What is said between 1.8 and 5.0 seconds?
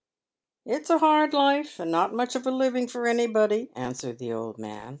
not much of a living for anybody," answered the old man.